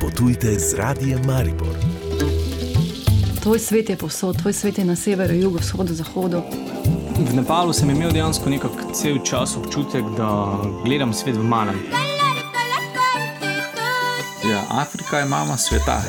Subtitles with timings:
[0.00, 1.76] Odpotujte z radijem Maribor.
[3.42, 6.42] Tvoj svet je posod, tvoj svet je na severu, jugu, vzhodu, zahodu.
[7.18, 11.76] V Nepalu sem imel dejansko nekako cel čas občutek, da gledam svet v malem.
[14.50, 16.00] Ja, Afrika je mama sveta.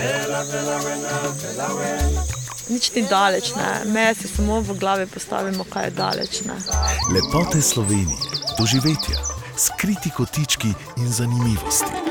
[2.69, 3.91] Nič ni daleč, ne.
[3.91, 6.41] meje si samo v glavi postavimo, kaj je daleč.
[6.47, 6.55] Ne.
[7.11, 8.23] Lepote Slovenije,
[8.57, 9.19] doživetja,
[9.57, 12.11] skriti kotički in zanimivosti.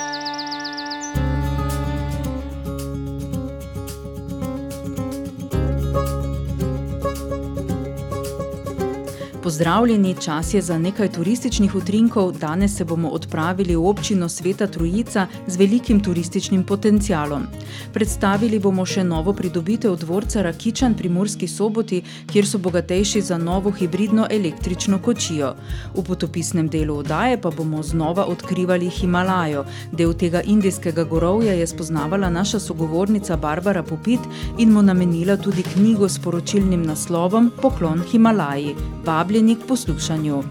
[9.43, 12.31] Pozdravljeni, čas je za nekaj turističnih utrinkov.
[12.31, 17.47] Danes se bomo odpravili v občino Sveta Trojica z velikim turističnim potencialom.
[17.93, 23.71] Predstavili bomo še novo pridobitev dvorca Rakičan pri Murski soboti, kjer so bogatejši za novo
[23.71, 25.55] hibridno električno kočijo.
[25.95, 29.65] V potopisnem delu oddaje pa bomo znova odkrivali Himalajo.
[29.91, 34.21] Del tega indijskega gorovja je spoznavala naša sogovornica Barbara Popit
[34.57, 38.75] in mu namenila tudi knjigo s poročilnim naslovom Poklon Himalaji.
[39.05, 40.43] Vabli vabljeni k poslušanju.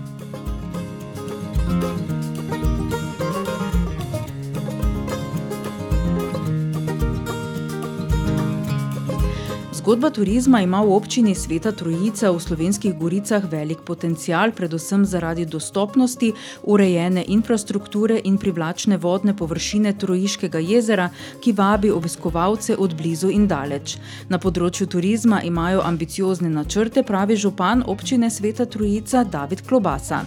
[9.80, 16.34] Zgodba turizma ima v občini Sveta Trojica v slovenskih goricah velik potencial, predvsem zaradi dostopnosti,
[16.68, 21.08] urejene infrastrukture in privlačne vodne površine Trojiškega jezera,
[21.40, 23.96] ki vabi obiskovalce od blizu in daleč.
[24.28, 30.26] Na področju turizma imajo ambiciozne načrte, pravi župan občine Sveta Trojica David Klobasa.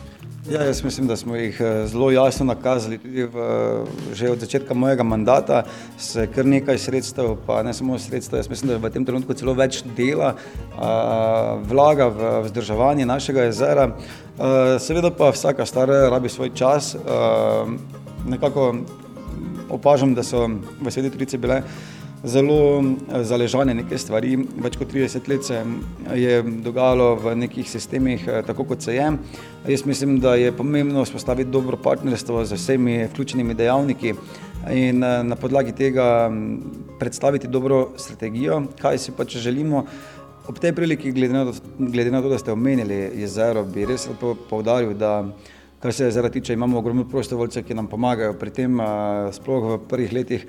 [0.52, 3.00] Ja, jaz mislim, da smo jih eh, zelo jasno nakazali.
[3.04, 3.44] V,
[4.14, 5.64] že od začetka mojega mandata
[5.98, 9.34] se kar nekaj sredstev, pa ne samo sredstev, jaz mislim, da je v tem trenutku
[9.34, 10.34] celo več dela
[10.78, 13.88] a, vlaga v vzdrževanje našega jezera.
[13.88, 16.96] A, seveda pa vsaka stara rabi svoj čas.
[16.96, 17.64] A,
[18.28, 18.76] nekako
[19.70, 20.48] opažam, da so
[20.82, 21.62] v Sveti Trici bile
[22.24, 24.38] zelo eh, zaležane neke stvari.
[24.64, 25.60] Več kot 30 let se
[26.16, 29.12] je dogajalo v nekih sistemih, eh, tako kot se je.
[29.68, 34.14] Jaz mislim, da je pomembno vzpostaviti dobro partnerstvo z vsemi vključenimi dejavniki
[34.72, 36.32] in eh, na podlagi tega
[37.00, 39.86] predstaviti dobro strategijo, kaj si pa če želimo.
[40.48, 44.10] Ob tej priliki, glede na, to, glede na to, da ste omenili jezero, bi res
[44.50, 45.22] poudaril, da
[45.84, 48.38] Kar se jezera tiče, imamo ogromno prostovoljcev, ki nam pomagajo.
[48.40, 48.78] Pri tem,
[49.36, 50.46] sploh v prvih letih,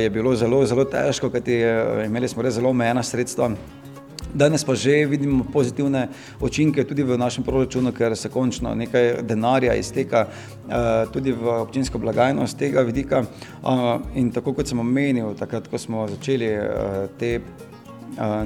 [0.00, 1.58] je bilo zelo, zelo težko, kajti
[2.06, 3.50] imeli smo res zelo omejena sredstva.
[4.34, 6.06] Danes pa že vidimo pozitivne
[6.40, 10.24] učinke tudi v našem proračunu, ker se končno nekaj denarja izteka
[11.12, 13.20] tudi v občinsko blagajno z tega vidika.
[14.14, 16.50] In tako kot sem omenil, takrat, ko smo začeli
[17.20, 17.36] te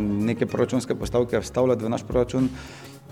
[0.03, 2.51] neke proračunske postavke vstavljati v naš proračun,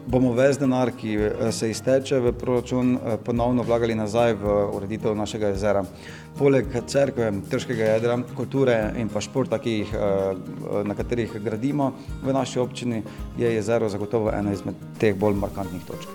[0.06, 5.16] bomo ves denar, ki eh, se izteče v proračun, eh, ponovno vlagali nazaj v ureditev
[5.16, 5.84] našega jezera.
[6.38, 10.34] Poleg cerkve, trškega jedra, kulture in pa športa, jih, eh,
[10.84, 13.02] na katerih gradimo v naši občini,
[13.38, 16.08] je jezero zagotovo ena izmed teh bolj markantnih točk.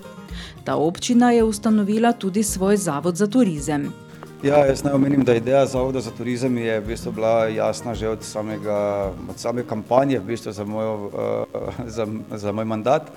[0.64, 3.92] Ta občina je ustanovila tudi svoj zavod za turizem.
[4.42, 8.10] Ja, jaz naj omenim, da ideja Zavoda za turizem je v bistvu bila jasna že
[8.10, 13.12] od, samega, od same kampanje v bistvu za, mojo, uh, za, za moj mandat.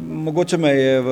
[0.00, 1.10] Mogoče me je v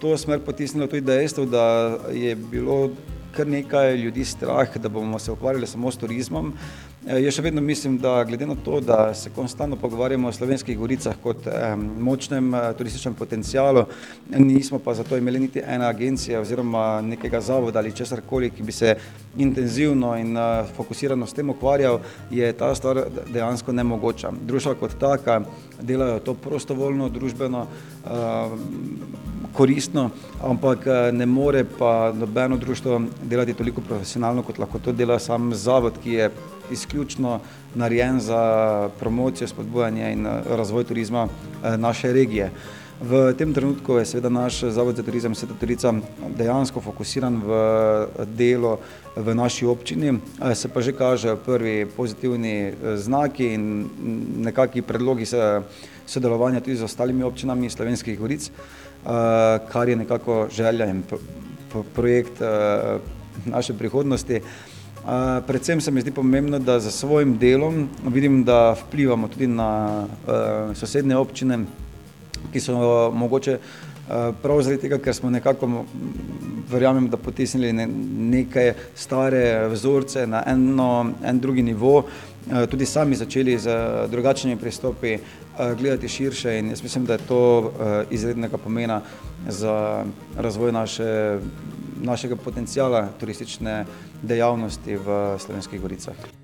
[0.00, 2.88] to smer potisnilo tudi dejstvo, da je bilo
[3.36, 6.54] kar nekaj ljudi strah, da bomo se ukvarjali samo s turizmom.
[7.04, 10.78] Eh, jaz še vedno mislim, da glede na to, da se konstantno pogovarjamo o slovenskih
[10.78, 13.82] goricah kot eh, močnem eh, turističnem potencialu,
[14.38, 18.94] nismo pa zato imeli niti ene agencije oziroma nekega zavoda ali česarkoli, ki bi se
[19.36, 22.00] intenzivno in eh, fokusirano s tem ukvarjal,
[22.30, 24.32] je ta stvar dejansko nemogoča.
[24.40, 25.42] Društva kot taka
[25.82, 27.66] delajo to prostovoljno, družbeno.
[28.06, 30.10] Eh, koristno,
[30.42, 35.54] ampak eh, ne more pa nobeno društvo delati toliko profesionalno, kot lahko to dela sam
[35.54, 36.30] zavod, ki je
[36.70, 37.40] izključno
[37.74, 42.50] narejen za promocijo, spodbujanje in eh, razvoj turizma eh, naše regije.
[43.02, 45.92] V tem trenutku je seveda naš Zavod za turizem Sveta Turica
[46.38, 47.56] dejansko fokusiran v
[48.38, 48.78] delo
[49.16, 50.14] v naši občini,
[50.54, 53.90] se pa že kažejo prvi pozitivni znaki in
[54.46, 55.26] nekakšni predlogi
[56.06, 58.50] sodelovanja tudi z ostalimi občinami slovenskih goric.
[59.04, 61.02] Eh, kar je nekako želja in
[61.94, 62.98] projekt eh,
[63.44, 64.34] naše prihodnosti.
[64.34, 64.40] Eh,
[65.46, 70.06] predvsem se mi zdi pomembno, da za svojim delom vidim, da vplivamo tudi na
[70.74, 71.58] sosednje občine,
[72.52, 73.58] ki so mogoče
[74.42, 75.84] prav zaradi tega, ker smo nekako,
[76.70, 82.04] verjamem, da potisnili neke stare vzorce na eno, en drugi nivo
[82.70, 83.68] tudi sami začeli z
[84.10, 85.18] drugačnimi pristopi
[85.78, 87.72] gledati širše in jaz mislim, da je to
[88.10, 89.00] izrednega pomena
[89.48, 90.04] za
[90.36, 91.38] razvoj naše,
[92.02, 93.84] našega potencijala turistične
[94.22, 96.43] dejavnosti v Slovenskih goricah.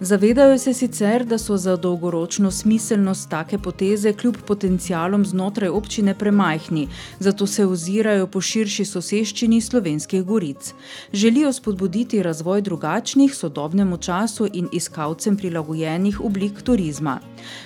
[0.00, 6.88] Zavedajo se sicer, da so za dolgoročno smiselnost take poteze kljub potencialom znotraj občine premajhni,
[7.18, 10.74] zato se ozirajo po širši soseščini slovenskih goric.
[11.12, 17.18] Želijo spodbuditi razvoj drugačnih, sodobnemu času in iskalcem prilagojenih oblik turizma.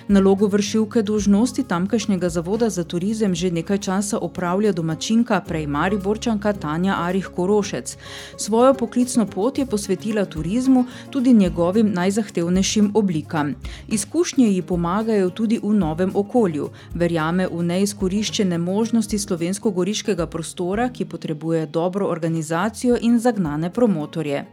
[0.09, 6.97] Nalogo vršilke dožnosti tamkajšnjega zavoda za turizem že nekaj časa opravlja domačinka prej Mariborčanka Tanja
[6.99, 7.97] Arih Korošec.
[8.37, 13.55] Svojo poklicno pot je posvetila turizmu, tudi njegovim najzahtevnejšim najzahtevnejšim oblikam.
[13.89, 16.71] Izkušnje ji pomagajo tudi v novem okolju.
[16.95, 24.45] Verjame v neizkoriščene možnosti slovensko-goriškega prostora, ki potrebuje dobro organizacijo in zagnane promotorje.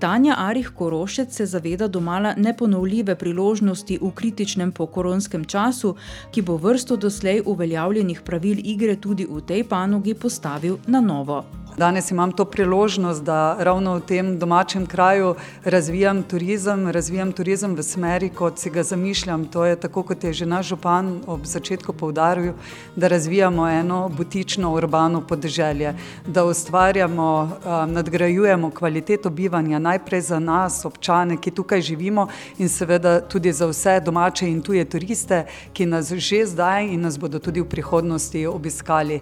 [0.00, 5.94] Tanja Arih Korošec se zaveda domala neponovljive priložnosti v kritičnem pokoronskem času,
[6.32, 11.59] ki bo vrsto doslej uveljavljenih pravil igre tudi v tej panogi postavil na novo.
[11.76, 15.34] Danes imam to priložnost, da ravno v tem domačem kraju
[15.64, 19.44] razvijam turizem, razvijam turizem v smeri, kot si ga zamišljam.
[19.44, 22.52] To je tako, kot je že naš župan ob začetku povdaril,
[22.96, 25.94] da razvijamo eno butično urbano podeželje,
[26.26, 27.48] da ustvarjamo,
[27.86, 32.28] nadgrajujemo kvaliteto bivanja najprej za nas, občane, ki tukaj živimo
[32.58, 37.18] in seveda tudi za vse domače in tuje turiste, ki nas že zdaj in nas
[37.18, 39.20] bodo tudi v prihodnosti obiskali.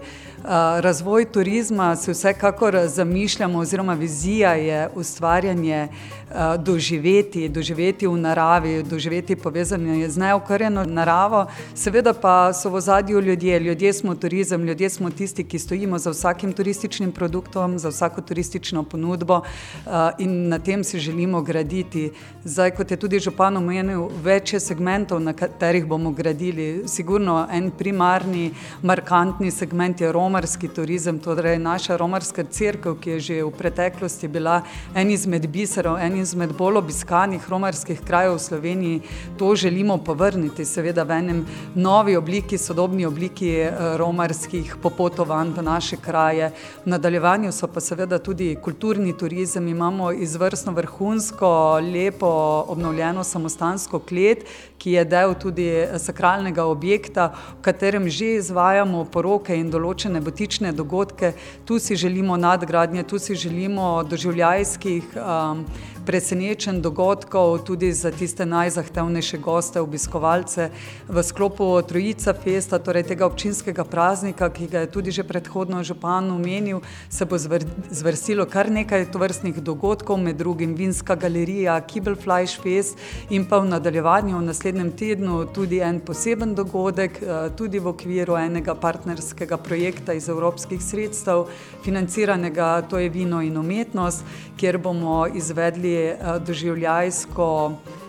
[0.80, 8.82] Razvoj turizma se vsekakor vsekakor zamišljamo, oziroma vizija je ustvarjanje uh, doživeti, doživeti v naravi,
[8.82, 14.90] doživeti povezanje z neokrjeno naravo, seveda pa so v zadju ljudje, ljudje smo turizem, ljudje
[14.90, 20.58] smo tisti, ki stojimo za vsakim turističnim produktom, za vsako turistično ponudbo uh, in na
[20.58, 22.10] tem si želimo graditi.
[22.44, 26.84] Zdaj, kot je tudi župan omenil, več je segmentov, na katerih bomo gradili.
[26.86, 28.52] Sigurno en primarni,
[28.82, 34.28] markantni segment je romarski turizem, torej naša romarska Katoliška crkva, ki je že v preteklosti
[34.28, 34.62] bila
[34.94, 39.00] en izmed biserov, en izmed bolj obiskanih romarskih krajev v Sloveniji,
[39.38, 45.96] to želimo povrniti, seveda v enem novi obliki, sodobni obliki eh, romarskih popotovanj v naše
[45.96, 46.52] kraje.
[46.84, 54.44] V nadaljevanju so pa seveda tudi kulturni turizem, imamo izvrstno vrhunsko, lepo obnovljeno samostansko klet,
[54.78, 60.72] ki je del tudi eh, sakralnega objekta, v katerem že izvajamo poroke in določene botične
[60.72, 61.34] dogodke.
[61.66, 65.66] Tu si želimo nadgradnje, tu si želimo doživljajskih um,
[66.08, 70.70] presenečen dogodkov tudi za tiste najzahtevnejše goste, obiskovalce
[71.08, 76.30] v sklopu Trojica Festa, torej tega občinskega praznika, ki ga je tudi že predhodno župan
[76.32, 76.80] omenil,
[77.12, 77.60] se bo zvr
[77.92, 82.96] zvrstilo kar nekaj tovrstnih dogodkov, med drugim Vinska galerija, Kibel Fleisch Fest
[83.28, 88.40] in pa v nadaljevanju v naslednjem tednu tudi en poseben dogodek, eh, tudi v okviru
[88.40, 91.52] enega partnerskega projekta iz evropskih sredstev,
[91.84, 94.24] financiranega, to je vino in umetnost,
[94.56, 95.97] kjer bomo izvedli
[96.46, 97.48] doživljajsko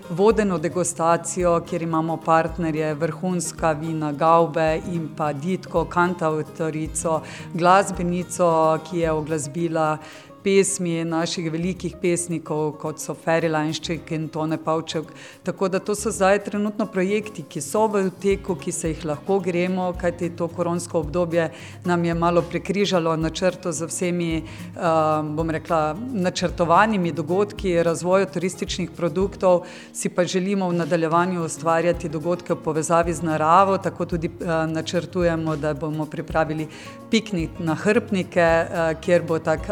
[0.09, 7.21] vodeno degustacijo, kjer imamo partnerje vrhunska vina Gaube in pa Ditko, kantautorico,
[7.53, 9.97] glasbenico, ki je oglasbila
[10.43, 15.09] pesmi naših velikih pesnikov, kot so Ferry Lanšček in Tone Pavček.
[15.43, 19.39] Tako da to so zdaj trenutno projekti, ki so v teku, ki se jih lahko
[19.39, 21.49] gremo, kajti to koronsko obdobje
[21.85, 29.65] nam je malo prekrižalo načrto z vsemi, um, bom rekla, načrtovanimi dogodki, razvoju turističnih produktov,
[29.93, 35.55] si pa želimo v nadaljevanju ustvarjati dogodke v povezavi z naravo, tako tudi uh, načrtujemo,
[35.55, 36.67] da bomo pripravili
[37.11, 39.69] piknik na hrbnike, uh, kjer bo tak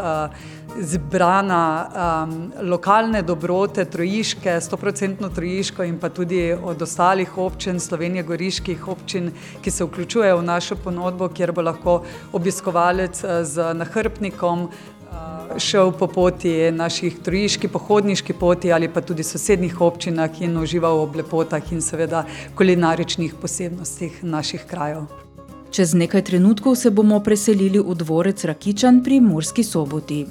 [0.80, 8.88] zbrana um, lokalne dobrote, trojiške, stoprocentno trojiško in pa tudi od ostalih občin, Slovenije, goriških
[8.88, 9.32] občin,
[9.62, 12.02] ki se vključujejo v našo ponudbo, kjer bo lahko
[12.34, 19.24] obiskovalec uh, z nahrbnikom uh, šel po poti naših trojiških pohodniški poti ali pa tudi
[19.24, 25.27] sosednjih občinah in užival ob lepotah in seveda kulinaričnih posebnostih naših krajev.
[25.72, 30.26] Čez nekaj trenutkov se bomo preselili v dvorec Rakičan pri Murski soboti.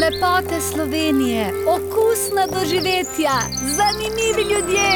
[0.00, 3.32] Lepote Slovenije, okusna doživetja,
[3.76, 4.88] zanimivi ljudje.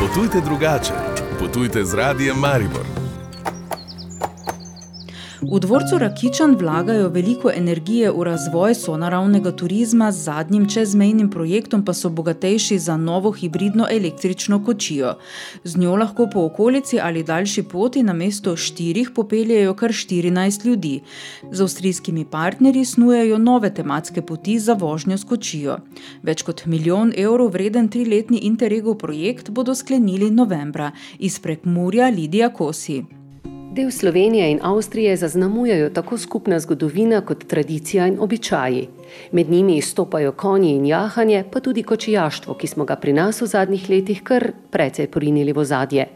[0.00, 0.92] Potujte drugače,
[1.38, 3.07] potujte z radijem Maribor.
[5.38, 11.94] V dvorcu Rakičan vlagajo veliko energije v razvoj sonaravnega turizma, z zadnjim čezmejnim projektom pa
[11.94, 15.12] so bogatejši za novo hibridno električno kočijo.
[15.64, 21.00] Z njo lahko po okolici ali daljši poti na mesto štirih popeljejo kar 14 ljudi.
[21.50, 25.78] Z avstrijskimi partnerji snujejo nove tematske poti za vožnjo s kočijo.
[26.22, 30.90] Več kot milijon evrov vreden triletni Interregov projekt bodo sklenili novembra.
[31.18, 33.17] Iz Prekmurja Lidija Kosi.
[33.78, 38.88] Del Slovenije in Avstrije zaznamujejo tako skupna zgodovina kot tradicija in običaji.
[39.32, 43.46] Med njimi izstopajo konji in jahanje, pa tudi kočijaštvo, ki smo ga pri nas v
[43.46, 46.08] zadnjih letih kar precej porinili v zadje.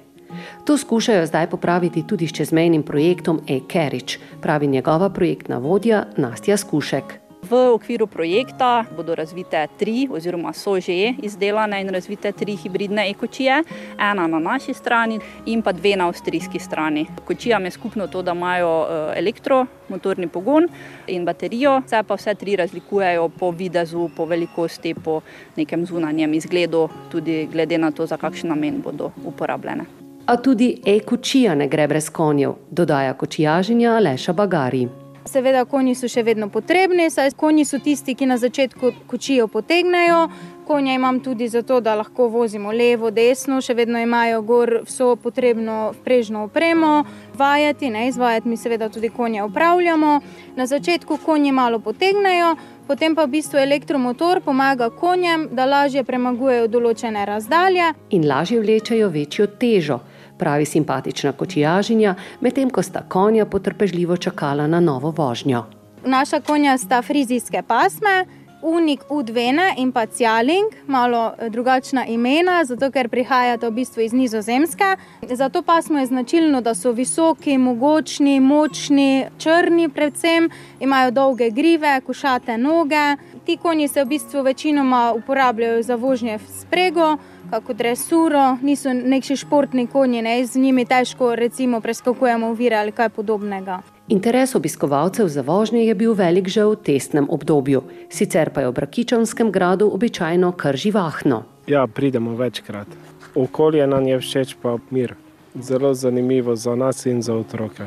[0.64, 7.21] To skušajo zdaj popraviti tudi s čezmejnim projektom e-Carriage, pravi njegova projektna vodja Nastja Skušek.
[7.42, 13.62] V okviru projekta bodo razvite tri, oziroma so že izdelane in razvite tri hibridne ekočije,
[13.98, 17.06] ena na naši strani in pa dve na avstrijski strani.
[17.24, 20.68] Kočijam je skupno to, da imajo elektromotorni pogon
[21.06, 25.20] in baterijo, vse pa vse tri razlikujejo po videzu, po velikosti, po
[25.56, 29.84] nekem zunanjem izgledu, tudi glede na to, za kakšen namen bodo uporabljene.
[30.26, 35.01] A tudi e-kočija ne gre brez konjev, dodaja kočijaženja Aleša Bagari.
[35.24, 40.26] Seveda, konji so še vedno potrebni, saj konji so tisti, ki na začetku kočijo potegnejo.
[40.66, 45.92] Konja imam tudi zato, da lahko vozimo levo, desno, še vedno imajo gor vso potrebno
[46.04, 47.04] prežno opremo,
[47.38, 50.12] vajati, ne izvajati, mi seveda tudi konje upravljamo.
[50.56, 56.70] Na začetku konji malo potegnejo, potem pa v bistvu elektromotor pomaga konjem, da lažje premagujejo
[56.70, 57.92] določene razdalje.
[58.10, 60.02] In lažje vlečejo večjo težo
[60.38, 65.64] pravi simpatična kočijaženja, medtem ko sta konja potrpežljivo čakala na novo vožnjo.
[66.04, 68.26] Naša konja sta frizijske pasme.
[68.62, 74.96] Unik Udvene in pa Cialing, malo drugačna imena, zato ker prihajata v bistvu iz Nizozemske.
[75.30, 80.48] Zato pa smo je značilno, da so visoki, mogočni, močni, črni, predvsem
[80.80, 83.16] imajo dolge grive, košate noge.
[83.46, 87.16] Ti konji se v bistvu večinoma uporabljajo za vožnje v sprego,
[87.52, 90.46] kako dresuro, niso neki športni konji, ne?
[90.46, 93.80] z njimi težko recimo preskakujemo uvire ali kaj podobnega.
[94.08, 98.72] Interes obiskovalcev za vožnje je bil velik že v testnem obdobju, sicer pa je v
[98.72, 101.42] Brakičanskem gradu običajno kar živahno.
[101.66, 102.88] Ja, pridemo večkrat.
[103.34, 105.14] Okolje nam je všeč, pa mir.
[105.54, 107.84] Zelo zanimivo za nas in za otroke.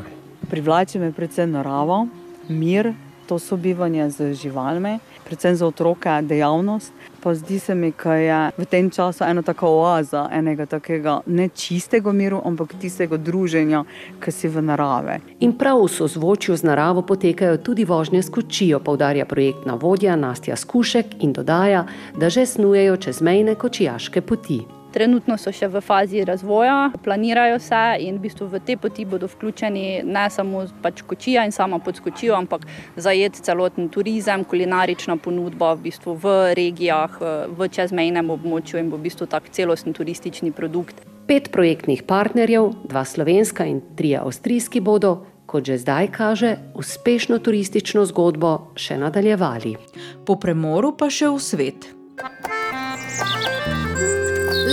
[0.50, 2.05] Privlači me predvsem narava,
[2.50, 2.93] mir,
[3.27, 6.94] to sobivanje z živalmi, predvsem za otroke dejavnost.
[7.24, 11.50] Pa zdi se mi, da je v tem času ena taka oaza, enega takega ne
[11.50, 13.84] čistega miru, ampak tistega druženja,
[14.22, 15.17] ki si v naravi.
[15.39, 20.55] In prav v sozvočju z naravo potekajo tudi vožnje s kočijo, povdarja projektna vodja Nastja
[20.55, 24.62] Skušek in dodaja, da že snujejo čezmejne kočijaške poti.
[24.96, 29.28] Trenutno so še v fazi razvoja, planirajo se in v bistvu v te poti bodo
[29.28, 32.64] vključeni ne samo pač kočija in sama podskočijo, ampak
[32.96, 37.20] zajet celoten turizem, kulinarična ponudba v, bistvu v regijah,
[37.52, 41.04] v čezmejnem območju in bo v bistvu tak celosten turistični produkt.
[41.28, 48.08] Pet projektnih partnerjev, dva slovenska in trije avstrijski bodo, kot že zdaj kaže, uspešno turistično
[48.08, 49.75] zgodbo še nadaljevali.
[50.24, 51.92] Po premoru pa še v svet.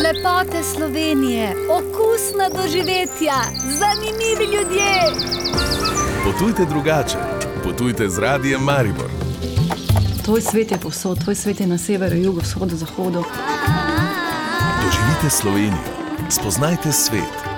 [0.02, 4.92] Lepote Slovenije, okusna doživetja, zanimivi ljudje.
[6.24, 7.18] Potujte drugače,
[7.64, 9.10] potujte z radijem Maribor.
[10.24, 13.24] Tvoj svet je povsod, tvoj svet je na severu, jugu, vzhodu, zahodu.
[14.84, 15.92] Doživite Slovenijo,
[16.30, 17.51] spoznajte svet.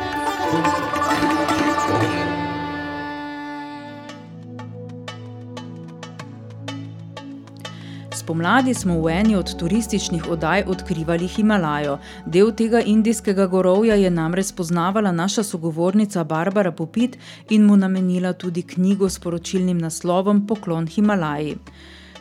[8.25, 11.99] Spomladi smo v eni od turističnih oddaj odkrivali Himalajo.
[12.27, 17.19] Del tega indijskega gorovja je namreč spoznavala naša sogovornica Barbara Popit
[17.51, 21.59] in mu namenila tudi knjigo s poročilnim naslovom Poklon Himalaji.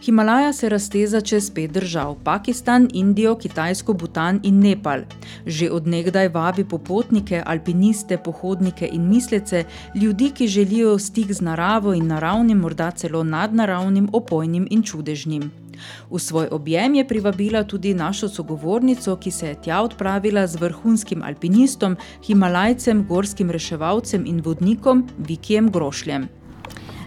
[0.03, 5.07] Himalaja se razteza čez pet držav: Pakistan, Indijo, Kitajsko, Butan in Nepal.
[5.45, 9.63] Že odnegdaj vabi popotnike, alpiniste, pohodnike in mislece,
[9.95, 15.62] ljudi, ki želijo stik z naravo in naravnim, morda celo nadnaravnim, opojnim in čudežnim.
[16.10, 21.24] V svoj objem je privabila tudi našo sogovornico, ki se je tja odpravila z vrhunskim
[21.24, 26.30] alpinistom, himalajcem, gorskim reševalcem in vodnikom Vikijem Grošljem.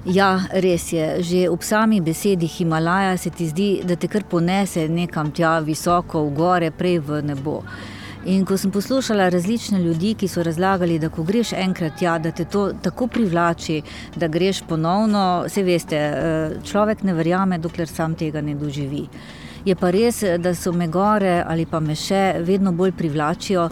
[0.06, 1.22] Ja, res je.
[1.22, 6.22] Že ob sami besedi Himalaja se ti zdi, da te kar ponese nekam tja visoko,
[6.28, 7.62] v gore, prej v nebo.
[8.26, 12.32] In ko sem poslušala različne ljudi, ki so razlagali, da ko greš enkrat tja, da
[12.34, 13.82] te to tako privlači,
[14.16, 16.00] da greš ponovno, vse veste,
[16.66, 19.04] človek ne verjame, dokler sam tega ne doživi.
[19.64, 23.68] Je pa res, da so me gore ali pa me še vedno bolj privlačijo,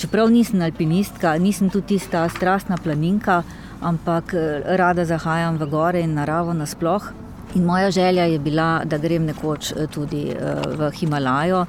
[0.00, 3.42] čeprav nisem alpinistka, nisem tudi tista strastna planinka,
[3.84, 4.32] ampak
[4.80, 7.12] rada zahajam v gore in naravo nasploh.
[7.56, 11.66] In moja želja je bila, da grem nekoč tudi v Himalajo,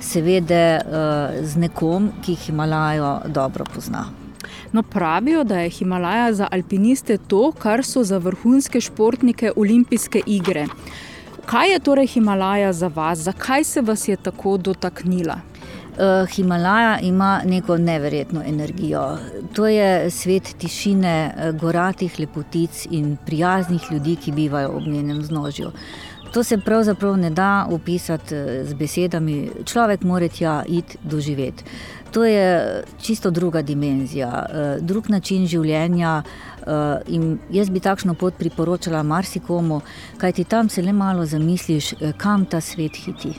[0.00, 0.80] seveda
[1.42, 4.06] z nekom, ki Himalajo dobro pozna.
[4.72, 10.66] No, pravijo, da je Himalaja za alpiniste to, kar so za vrhunske športnike olimpijske igre.
[11.46, 15.40] Kaj je torej Himalaja za vas, zakaj se vas je tako dotaknila?
[15.90, 19.18] Uh, Himalaja ima neko neverjetno energijo.
[19.52, 25.72] To je svet tišine, goratih lepotic in prijaznih ljudi, ki bivajo ob njenem znožju.
[26.32, 28.34] To se pravzaprav ne da opisati
[28.64, 31.64] z besedami, človek mora tja iti doživeti.
[32.10, 34.46] To je čisto druga dimenzija,
[34.80, 36.22] drug način življenja.
[37.08, 39.80] In jaz bi takšno pot priporočala marsikomu,
[40.18, 43.34] kajti tam se le malo zamisliš, kam ta svet hiti.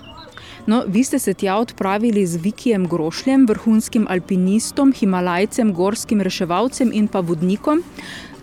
[0.67, 7.07] No, vi ste se tja odpravili z Vikijem Grošljem, vrhunskim alpinistom, himalajcem, gorskim reševalcem in
[7.07, 7.83] pa vodnikom.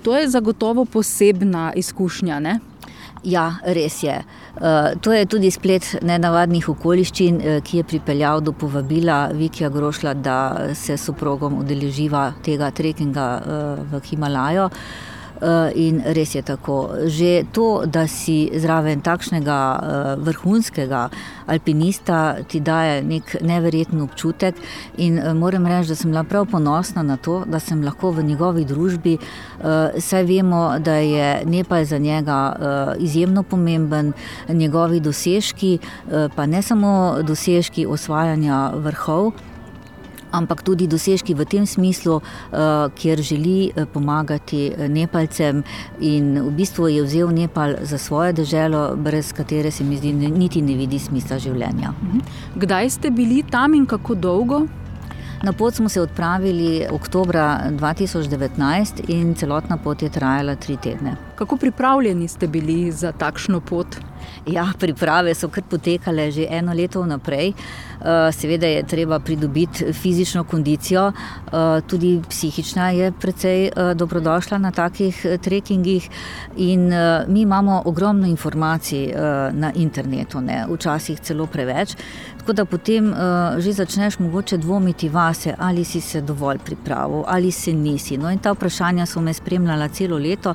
[0.02, 2.40] To je zagotovo posebna izkušnja.
[2.40, 2.58] Ne?
[3.24, 4.14] Ja, res je.
[5.00, 10.38] To je tudi splet nenavadnih okoliščin, ki je pripeljal do povabila Vikija Grošla, da
[10.74, 13.28] se s soprogom udeleživa tega trekinga
[13.90, 14.68] v Himalajo.
[15.74, 16.90] In res je tako.
[17.06, 19.58] Že to, da si zraven takšnega
[20.18, 21.08] vrhunskega
[21.46, 24.54] alpinista, ti daje nek neverjeten občutek.
[24.98, 28.64] In moram reči, da sem bila prav ponosna na to, da sem lahko v njegovi
[28.64, 29.16] družbi,
[29.98, 32.38] saj vemo, da je Nepal za njega
[32.98, 34.12] izjemno pomemben,
[34.48, 35.78] njegovi dosežki,
[36.34, 39.32] pa ne samo dosežki osvajanja vrhov
[40.32, 42.20] ampak tudi dosežki v tem smislu,
[42.94, 45.62] kjer želi pomagati Nepalcem
[46.00, 50.62] in v bistvu je vzel Nepal za svojo deželo, brez katere se mi zdi niti
[50.62, 51.94] ne vidi smisla življenja.
[52.56, 54.66] Kdaj ste bili tam in kako dolgo?
[55.42, 61.14] Na pot smo se odpravili oktobra 2019 in celotna pot je trajala tri tedne.
[61.38, 63.86] Kako pripravljeni ste bili za takšno pot?
[64.46, 67.52] Ja, priprave so kar potekale že eno leto vnaprej.
[68.32, 71.12] Seveda je treba pridobiti fizično kondicijo,
[71.86, 76.08] tudi psihična je precej dobrodošla na takih trekingih.
[76.56, 76.92] In
[77.28, 79.12] mi imamo ogromno informacij
[79.52, 81.96] na internetu, ne, včasih celo preveč.
[82.38, 83.14] Tako da potem
[83.58, 88.16] že začneš mogoče dvomiti vase, ali si se dovolj pripravil, ali se nisi.
[88.18, 90.54] No, in ta vprašanja so me spremljala celo leto.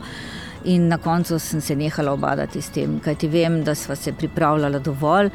[0.65, 4.79] In na koncu sem se nehala obadati s tem, kajti vem, da sva se pripravljala
[4.79, 5.29] dovolj,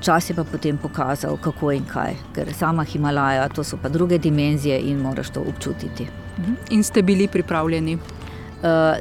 [0.00, 2.16] čas je pa potem pokazal, kako in kaj.
[2.34, 6.08] Ker sama Himalaja, to so pa druge dimenzije in moraš to občutiti.
[6.70, 7.98] In ste bili pripravljeni?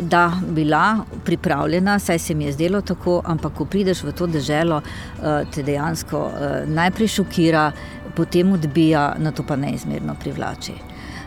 [0.01, 4.81] Da, bila pripravljena, saj se mi je zdelo tako, ampak ko prideš v to deželo,
[5.55, 6.31] te dejansko
[6.67, 7.71] najprej šokira,
[8.15, 10.73] potem odbija, nato pa neizmerno privlači.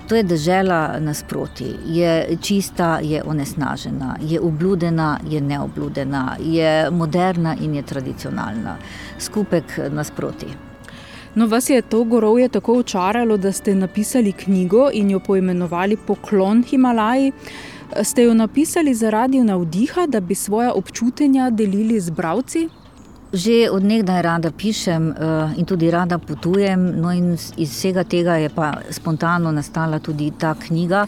[0.09, 7.75] To je dežela nasproti, je čista, je onesnažena, je obludena, je neobludena, je moderna in
[7.75, 8.77] je tradicionalna.
[9.19, 10.47] Skupek nasproti.
[11.35, 16.62] No, vas je to gorovje tako očaralo, da ste napisali knjigo in jo poimenovali Poklon
[16.62, 17.33] Himalaji.
[18.03, 22.69] Ste jo napisali zaradi navdiha, da bi svoja občutenja delili z bralci?
[23.37, 25.12] Že od nekdaj rada pišem
[25.61, 30.55] in tudi rada potujem, no in iz vsega tega je pa spontano nastala tudi ta
[30.57, 31.05] knjiga.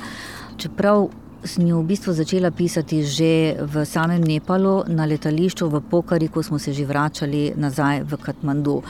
[0.61, 1.09] Čeprav
[1.45, 6.43] sem jo v bistvu začela pisati že v samem Nepalu, na letališču v Pokari, ko
[6.43, 8.83] smo se že vračali nazaj v Katmandu.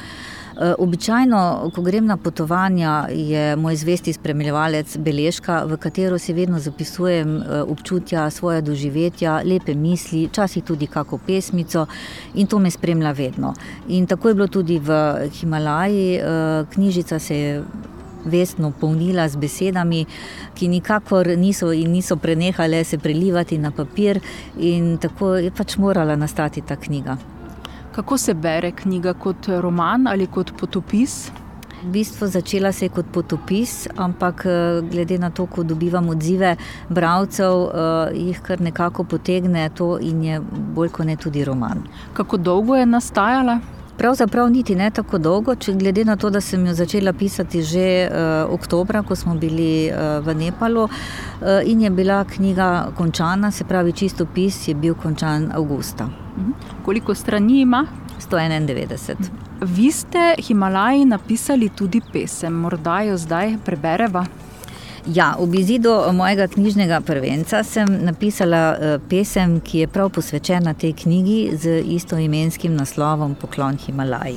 [0.58, 7.36] Običajno, ko grem na potovanja, je moj zvesti spremljevalec beležka, v katero si vedno zapisujem
[7.70, 11.86] občutja, svoja doživetja, lepe misli, včasih tudi kako pesmico
[12.34, 13.54] in to me spremlja vedno.
[13.88, 14.90] In tako je bilo tudi v
[15.38, 16.20] Himalaji,
[16.74, 17.62] knjižica se je
[18.24, 20.04] vestno polnila z besedami,
[20.54, 24.18] ki nikakor niso in niso prenehale se prelivati na papir,
[24.58, 27.37] in tako je pač morala nastati ta knjiga.
[27.98, 31.32] Kako se bere knjiga, kot roman ali kot potopis?
[31.82, 34.44] V bistvu začela se je kot potopis, ampak
[34.90, 36.52] glede na to, ko dobivam odzive
[36.88, 37.64] bralcev,
[38.14, 40.38] jih kar nekako potegne to in je
[40.76, 41.82] bolj kot ne tudi roman.
[42.14, 43.58] Kako dolgo je nastajala?
[43.98, 47.86] Pravzaprav niti ne tako dolgo, če glede na to, da sem jo začela pisati že
[48.50, 49.90] oktobra, ko smo bili
[50.22, 50.86] v Nepalu,
[51.66, 56.08] in je bila knjiga končana, se pravi čistopis je bil končan avgusta.
[56.84, 57.86] Koliko strani ima?
[58.18, 59.18] Sto enaindevetdeset.
[59.60, 64.26] Vi ste Himalaji napisali tudi pesem, morda jo zdaj prebereva?
[65.14, 71.38] Ja, ob izidu mojega knjižnega prvenca sem napisala pesem, ki je prav posvečena tej knjigi
[71.56, 74.36] z istoimenskim naslovom Poklon Himalaji.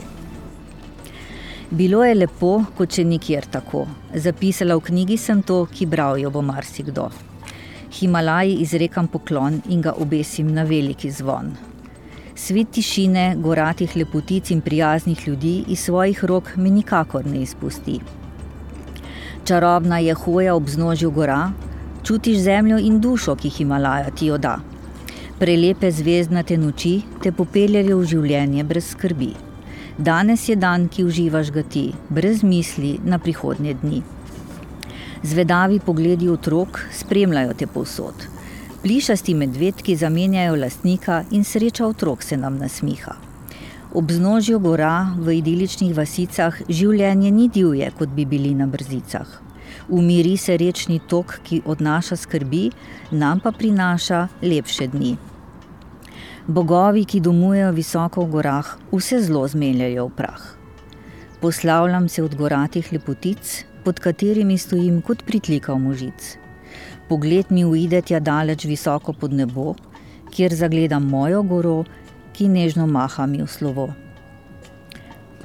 [1.71, 3.84] Bilo je lepo, kot še nikjer tako.
[4.15, 7.10] Zapisala v knjigi sem to, ki bral jo bo marsikdo.
[7.99, 11.51] Himalaji izrekam poklon in ga obesim na veliki zvon.
[12.36, 17.99] Svet tišine, goratih lepotic in prijaznih ljudi iz svojih rok mi nikakor ne izpusti.
[19.45, 21.51] Čarobna je hoja ob znožju gora,
[22.04, 24.60] čutiš zemljo in dušo, ki Himalaja ti jo da.
[25.39, 29.32] Prelepe zvezdnate noči te popeljajo v življenje brez skrbi.
[29.97, 34.04] Danes je dan, ki uživaš ga ti, brez misli na prihodnje dni.
[35.23, 38.30] Zvedavi pogledi otrok spremljajo te povsod.
[38.82, 43.31] Plišasti medvedki zamenjajo lastnika in sreča otrok se nam nasmiha.
[43.93, 49.27] Ob znožju gora v idiličnih vasicah življenje ni divje, kot bi bili na brzicah.
[49.91, 52.69] Umiri se rečni tok, ki odnaša skrbi,
[53.12, 55.17] nam pa prinaša lepše dni.
[56.47, 60.45] Bogovi, ki domujejo visoko v gorah, vse zlo zmeljajo v prah.
[61.43, 66.38] Poslavljam se od goratih lepotic, pod katerimi stojim kot pritlikav možic.
[67.10, 69.73] Pogled mi uide tja daleč visoko pod nebo,
[70.32, 71.82] kjer zagledam mojo goro,
[72.34, 73.91] ki nežno maha mi v slovo.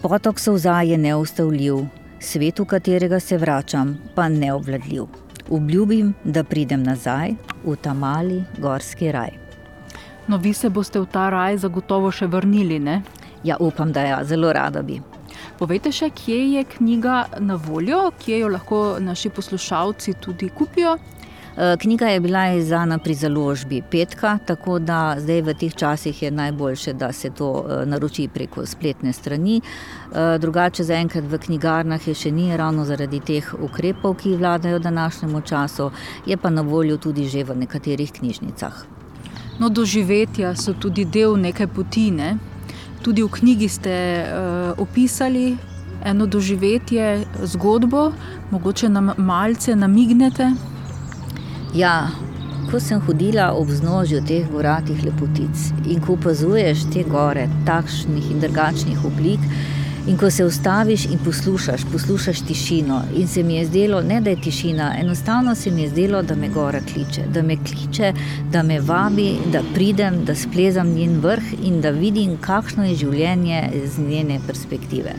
[0.03, 1.87] Potok solza je neustavljiv,
[2.21, 5.07] svet, v katerega se vračam, pa neobvladljiv.
[5.51, 9.31] Obljubim, da pridem nazaj v ta mali gorski raj.
[10.27, 13.03] No, vi se boste v ta raj zagotovo še vrnili, ne?
[13.45, 15.01] Ja, upam, da ja, zelo rada bi.
[15.59, 20.97] Povejte še, kje je knjiga na voljo, kje jo lahko naši poslušalci tudi kupijo.
[21.57, 26.31] Eh, knjiga je bila izdana pri založbi Petka, tako da zdaj v teh časih je
[26.31, 29.61] najboljše, da se to eh, naroči preko spletne strani.
[29.61, 35.41] Eh, drugače zaenkrat v knjigarnah je še ni ravno zaradi teh ukrepov, ki vladajo današnjemu
[35.41, 35.91] času,
[36.27, 38.85] je pa na voljo tudi že v nekaterih knjižnicah.
[39.59, 42.11] No, doživetja so tudi del neke poti.
[42.11, 42.37] Ne?
[43.03, 45.57] Tudi v knjigi ste uh, opisali
[46.05, 48.13] eno doživetje, zgodbo,
[48.51, 50.76] mogoče nam malce namignete.
[51.77, 52.09] Ja,
[52.71, 58.39] ko sem hodila ob znožju teh goratih lepotic in ko opazuješ te gore, takšnih in
[58.41, 59.43] drugačnih oblik,
[60.09, 64.33] in ko se ustaviš in poslušaš, poslušaš tišino, in se mi je zdelo, ne da
[64.33, 68.13] je tišina, enostavno se mi je zdelo, da me gora kliče, da me kliče,
[68.53, 73.61] da me vabi, da pridem, da splezam njen vrh in da vidim, kakšno je življenje
[73.85, 75.13] z njene perspektive.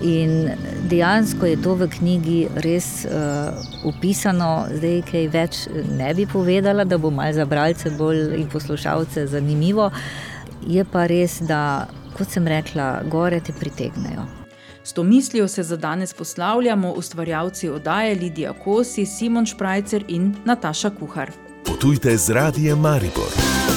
[0.00, 0.50] In
[0.88, 3.52] dejansko je to v knjigi res uh,
[3.84, 5.58] opisano, zdaj kaj več
[5.92, 9.90] ne bi povedala, da bo malce za bralce bolj in poslušalce zanimivo.
[10.66, 14.24] Je pa res, da, kot sem rekla, gore te pritegnejo.
[14.84, 20.90] S to mislijo se za danes poslavljamo ustvarjalci oddaje Lidija Kosi, Simon Šprajcer in Nataša
[20.90, 21.30] Kuhar.
[21.66, 23.69] Potujte z radijem Maribor.